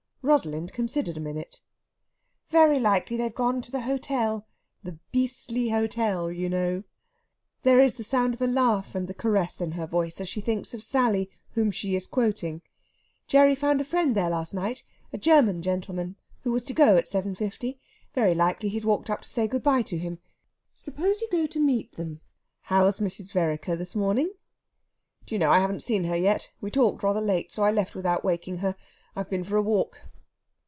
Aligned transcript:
Rosalind 0.23 0.71
considered 0.71 1.17
a 1.17 1.19
minute. 1.19 1.63
"Very 2.51 2.77
likely 2.79 3.17
they've 3.17 3.33
gone 3.33 3.59
to 3.61 3.71
the 3.71 3.81
hotel 3.81 4.45
the 4.83 4.99
'beastly 5.11 5.69
hotel,' 5.69 6.31
you 6.31 6.47
know." 6.47 6.83
There 7.63 7.79
is 7.79 7.95
the 7.95 8.03
sound 8.03 8.35
of 8.35 8.41
a 8.43 8.45
laugh, 8.45 8.93
and 8.93 9.07
the 9.07 9.15
caress 9.15 9.59
in 9.61 9.71
her 9.71 9.87
voice, 9.87 10.21
as 10.21 10.29
she 10.29 10.39
thinks 10.39 10.75
of 10.75 10.83
Sally, 10.83 11.27
whom 11.55 11.71
she 11.71 11.95
is 11.95 12.05
quoting. 12.05 12.61
"Gerry 13.27 13.55
found 13.55 13.81
a 13.81 13.83
friend 13.83 14.13
there 14.15 14.29
last 14.29 14.53
night 14.53 14.83
a 15.11 15.17
German 15.17 15.63
gentleman 15.63 16.15
who 16.43 16.51
was 16.51 16.65
to 16.65 16.73
go 16.73 16.97
at 16.97 17.07
seven 17.07 17.33
fifty. 17.33 17.79
Very 18.13 18.35
likely 18.35 18.69
he's 18.69 18.85
walked 18.85 19.09
up 19.09 19.21
to 19.23 19.27
say 19.27 19.47
good 19.47 19.63
bye 19.63 19.81
to 19.81 19.97
him. 19.97 20.19
Suppose 20.75 21.21
you 21.21 21.29
go 21.31 21.47
to 21.47 21.59
meet 21.59 21.93
them! 21.93 22.21
How's 22.65 22.99
Mrs. 22.99 23.33
Vereker 23.33 23.75
this 23.75 23.95
morning?" 23.95 24.31
"Do 25.25 25.33
you 25.33 25.39
know, 25.39 25.49
I 25.51 25.59
haven't 25.59 25.83
seen 25.83 26.03
her 26.03 26.15
yet! 26.15 26.51
We 26.61 26.69
talked 26.69 27.01
rather 27.01 27.21
late, 27.21 27.51
so 27.51 27.63
I 27.63 27.71
left 27.71 27.95
without 27.95 28.23
waking 28.23 28.57
her. 28.57 28.75
I've 29.15 29.29
been 29.29 29.43
for 29.43 29.57
a 29.57 29.61
walk." 29.63 30.03